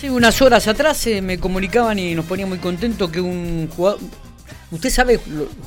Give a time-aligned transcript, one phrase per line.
[0.00, 3.98] Sí, unas horas atrás eh, me comunicaban y nos ponía muy contento que un jugador,
[4.70, 5.18] ¿Usted sabe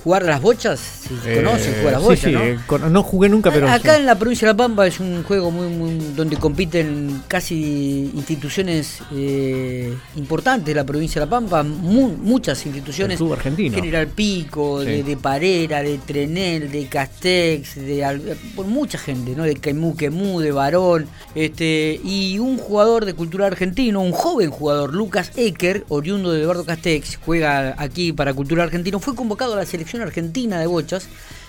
[0.03, 0.79] jugar las bochas?
[0.79, 2.41] Si Eh, conoce jugar las sí, bochas, sí, ¿no?
[2.43, 3.99] eh, no jugué nunca, pero Acá sí.
[4.01, 8.99] en la provincia de La Pampa es un juego muy, muy- donde compiten casi instituciones
[9.11, 13.19] eh, importantes de la provincia de La Pampa, mu- muchas instituciones.
[13.19, 13.73] El argentino.
[13.75, 14.87] General Pico, Sí.
[14.87, 18.21] de, de Parera, de Trenel, de Castex, de Al-
[18.55, 19.43] por mucha gente, ¿no?
[19.43, 24.93] De Caimú Quemú, de Varón, este, y un jugador de cultura argentino, un joven jugador,
[24.93, 29.65] Lucas Ecker, oriundo de Eduardo Castex, juega aquí para cultura argentino, fue convocado a la
[29.65, 31.07] selección argentina de bochas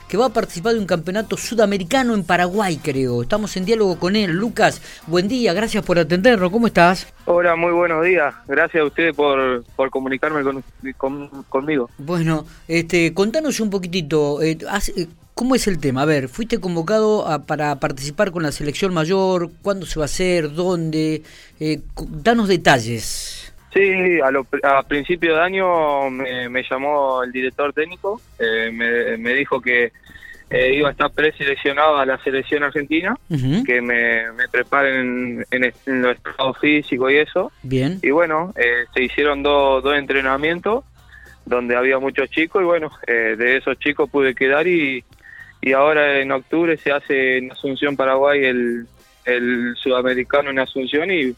[0.09, 3.23] que va a participar de un campeonato sudamericano en Paraguay, creo.
[3.23, 4.31] Estamos en diálogo con él.
[4.33, 6.51] Lucas, buen día, gracias por atendernos.
[6.51, 7.07] ¿Cómo estás?
[7.25, 8.35] Hola, muy buenos días.
[8.47, 10.63] Gracias a ustedes por, por comunicarme con,
[10.99, 11.89] con- conmigo.
[11.99, 14.59] Bueno, este, contanos un poquitito, eh,
[14.97, 16.03] eh, ¿cómo es el tema?
[16.03, 20.13] A ver, fuiste convocado a- para participar con la selección mayor, ¿cuándo se va a
[20.13, 20.53] hacer?
[20.53, 21.23] ¿Dónde?
[21.59, 21.81] Eh,
[22.23, 23.42] danos detalles.
[23.75, 29.17] Sí, a, lo- a principio de año me, me llamó el director técnico, eh, me,
[29.17, 29.93] me dijo que
[30.51, 33.17] eh, iba a estar preseleccionado a la selección argentina,
[33.65, 37.51] que me, me preparen en, est- en los estados físicos y eso.
[37.63, 37.99] Bien.
[38.03, 40.85] Y bueno, eh, se hicieron dos dos entrenamientos
[41.47, 45.03] donde había muchos chicos y bueno, eh, de esos chicos pude quedar y,
[45.63, 48.87] y ahora en octubre se hace en Asunción, Paraguay, el,
[49.25, 51.35] el sudamericano en Asunción y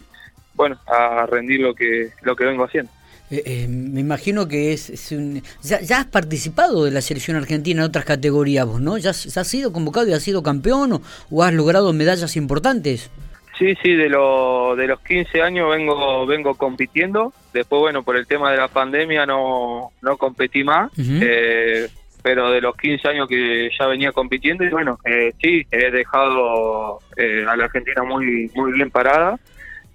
[0.54, 2.90] bueno, a rendir lo que, lo que vengo haciendo.
[3.30, 5.42] Eh, eh, me imagino que es, es un...
[5.62, 8.98] Ya, ya has participado de la selección argentina en otras categorías vos, ¿no?
[8.98, 12.36] ¿Ya, has- ya has sido convocado y has sido campeón o, o has logrado medallas
[12.36, 13.10] importantes?
[13.58, 17.32] Sí, sí, de, lo, de los 15 años vengo vengo compitiendo.
[17.52, 20.90] Después, bueno, por el tema de la pandemia no, no competí más.
[20.98, 21.88] Eh,
[22.22, 26.98] pero de los 15 años que ya venía compitiendo, y bueno, eh, sí, he dejado
[27.16, 29.38] eh, a la Argentina muy muy bien parada.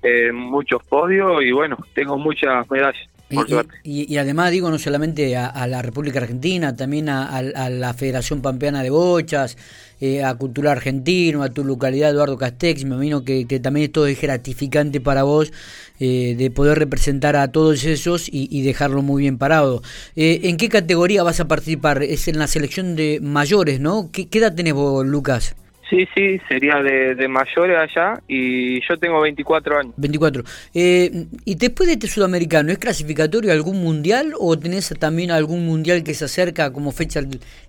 [0.03, 2.95] Eh, muchos podios y bueno, tengo muchas medallas,
[3.33, 3.47] por
[3.83, 7.37] Y, y- y además digo no solamente a, a la República Argentina, también a, a-
[7.65, 9.55] a la Federación Pampeana de Bochas,
[10.01, 14.07] eh, a Cultura Argentino, a tu localidad Eduardo Castex, me imagino que, que también esto
[14.07, 15.51] es gratificante para vos
[15.99, 19.81] eh, de poder representar a todos esos y, y dejarlo muy bien parado.
[20.15, 22.01] Eh, ¿En qué categoría vas a participar?
[22.01, 24.09] Es en la selección de mayores, ¿no?
[24.11, 25.55] ¿Qué, qué edad tenés vos, Lucas?
[25.89, 29.93] Sí, sí, sería de, de mayores allá y yo tengo 24 años.
[29.97, 30.43] 24.
[30.73, 36.03] Eh, y después de este sudamericano, ¿es clasificatorio algún mundial o tenés también algún mundial
[36.03, 37.21] que se acerca como fecha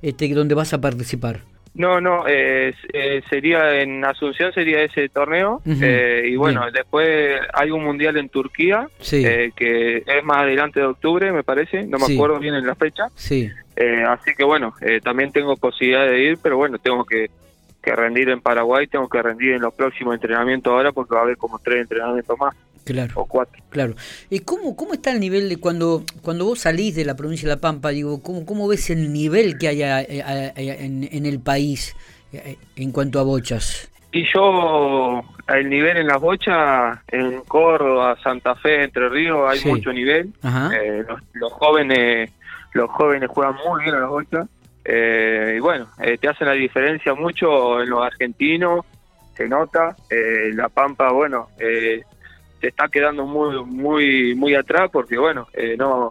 [0.02, 1.40] este, donde vas a participar?
[1.72, 6.72] No, no, eh, eh, sería en Asunción sería ese torneo eh, y bueno, bien.
[6.74, 9.22] después hay un mundial en Turquía Sí.
[9.24, 12.14] eh, que es más adelante de octubre, me parece, no me Sí.
[12.16, 13.48] acuerdo bien en la fecha, Sí.
[13.76, 17.30] eh, así que bueno, eh, también tengo posibilidad de ir, pero bueno, tengo que,
[17.82, 21.24] que rendir en Paraguay, tengo que rendir en los próximos entrenamientos ahora porque va a
[21.24, 22.54] haber como tres entrenamientos más
[22.84, 23.62] Claro, o cuatro.
[23.70, 23.94] claro.
[24.30, 27.54] ¿Y cómo, cómo está el nivel de cuando cuando vos salís de la provincia de
[27.54, 27.90] La Pampa?
[27.90, 31.94] Digo, ¿cómo, cómo ves el nivel que hay a- a- a- en, en el país
[32.32, 33.90] eh, en cuanto a bochas?
[34.12, 39.68] Y yo, el nivel en las bochas, en Córdoba, Santa Fe, Entre Ríos, hay Sí.
[39.68, 40.32] mucho nivel.
[40.74, 42.30] Eh, los, los jóvenes
[42.72, 44.48] los jóvenes juegan muy bien a las bochas.
[44.92, 48.84] Eh, y bueno, eh, te hacen la diferencia mucho en los argentinos,
[49.36, 49.94] se nota.
[50.10, 52.02] Eh, la Pampa, bueno, eh,
[52.60, 56.10] se está quedando muy muy muy atrás porque, bueno, eh, no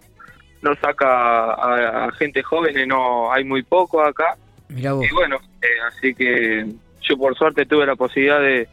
[0.61, 4.37] no saca a, a gente joven, no hay muy poco acá.
[4.69, 5.05] Mirá vos.
[5.05, 5.39] Y bueno,
[5.87, 6.65] así que
[7.01, 8.69] yo por suerte tuve la posibilidad de,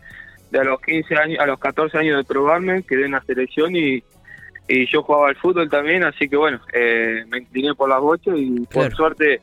[0.51, 3.75] de a los 15 años, a los 14 años de probarme, quedé en la selección
[3.75, 4.05] y,
[4.69, 8.35] y yo jugaba al fútbol también, así que bueno, eh, me incliné por las bochas
[8.37, 9.41] y por suerte,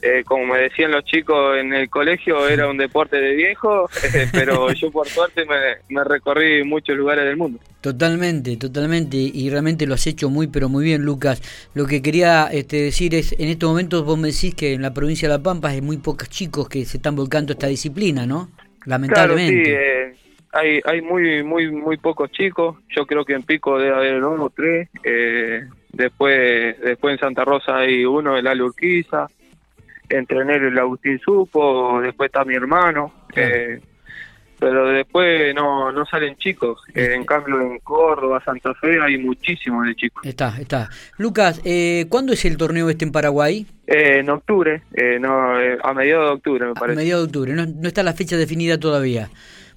[0.00, 4.26] eh, como me decían los chicos en el colegio, era un deporte de viejo, eh,
[4.32, 7.58] pero yo por suerte me, me recorrí muchos lugares del mundo.
[7.80, 11.42] Totalmente, totalmente, y realmente lo has hecho muy, pero muy bien, Lucas.
[11.74, 14.94] Lo que quería este, decir es, en estos momentos vos me decís que en la
[14.94, 18.26] provincia de La Pampa hay muy pocos chicos que se están volcando a esta disciplina,
[18.26, 18.50] ¿no?
[18.56, 19.72] Claro, sí, Lamentablemente.
[19.74, 20.16] eh,
[20.52, 22.76] hay, hay muy, muy, muy pocos chicos.
[22.94, 24.88] Yo creo que en Pico debe haber uno o tres.
[25.04, 29.26] Eh, después, después en Santa Rosa hay uno, el Ale Urquiza.
[30.08, 32.00] Entre enero el Agustín Supo.
[32.00, 33.12] Después está mi hermano.
[33.28, 33.54] Claro.
[33.54, 33.80] eh,
[34.60, 36.80] pero después no, no salen chicos.
[36.92, 40.24] Eh, en cambio, en Córdoba, Santa Fe hay muchísimos de chicos.
[40.26, 40.90] Está, está.
[41.16, 43.66] Lucas, eh, ¿cuándo es el torneo este en Paraguay?
[43.86, 46.96] Eh, en octubre, eh, no, a mediados de octubre me A parece.
[46.96, 49.30] mediados de octubre, no, no está la fecha definida todavía.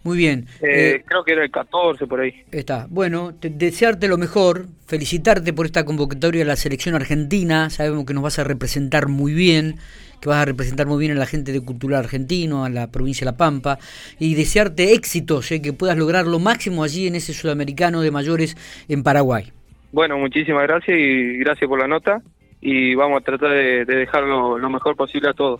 [0.04, 0.48] Muy bien.
[0.64, 2.44] Eh, eh, creo que era el 14 por ahí.
[2.52, 2.88] Está.
[2.90, 7.70] Bueno, desearte lo mejor, felicitarte por esta convocatoria a la selección argentina.
[7.70, 9.76] Sabemos que nos vas a representar muy bien,
[10.22, 13.26] que vas a representar muy bien a la gente de Cultura Argentino, a la provincia
[13.26, 13.80] de La Pampa,
[14.20, 18.56] y desearte éxitos, eh, que puedas lograr lo máximo allí en ese sudamericano de mayores
[18.88, 19.52] en Paraguay.
[19.92, 22.22] Bueno, muchísimas gracias y gracias por la nota
[22.62, 25.60] y vamos a tratar de, de dejarlo lo mejor posible a todos.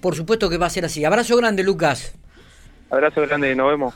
[0.00, 1.04] Por supuesto que va a ser así.
[1.04, 2.16] Abrazo grande, Lucas.
[2.90, 3.94] Abrazo grande, nos vemos.